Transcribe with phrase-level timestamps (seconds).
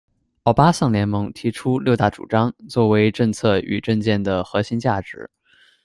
[0.45, 5.29] 欧巴桑联盟提出六大主张，作为政策与政见的核心价值。